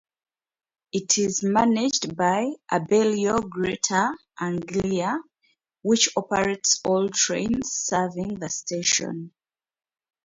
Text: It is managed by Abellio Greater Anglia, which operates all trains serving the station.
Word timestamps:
It 0.91 1.19
is 1.19 1.43
managed 1.43 2.17
by 2.17 2.53
Abellio 2.71 3.47
Greater 3.47 4.09
Anglia, 4.39 5.21
which 5.83 6.09
operates 6.17 6.81
all 6.83 7.07
trains 7.09 7.71
serving 7.71 8.39
the 8.39 8.49
station. 8.49 9.31